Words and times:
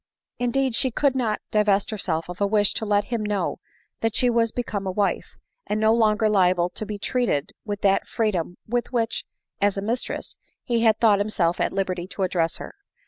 Indeed 0.39 0.73
she 0.73 0.89
could 0.89 1.13
not 1.15 1.41
divest 1.51 1.91
herself 1.91 2.27
of 2.27 2.41
a 2.41 2.47
wish 2.47 2.73
to 2.73 2.87
let 2.87 3.03
him 3.13 3.21
know 3.21 3.59
that 3.99 4.15
she 4.15 4.31
was 4.31 4.51
become 4.51 4.87
a 4.87 4.91
wife, 4.91 5.37
and 5.67 5.79
no 5.79 5.93
longer 5.93 6.27
liable 6.27 6.71
to 6.71 6.87
be 6.87 6.97
treated 6.97 7.51
with 7.65 7.81
that 7.81 8.07
freedom 8.07 8.57
with 8.67 8.91
which, 8.91 9.25
as 9.61 9.77
a 9.77 9.81
mistress, 9.83 10.39
he 10.63 10.79
had 10.81 10.97
thought 10.99 11.19
himself 11.19 11.59
at 11.59 11.71
liberty 11.71 12.07
to 12.07 12.23
address 12.23 12.57
her. 12.57 12.73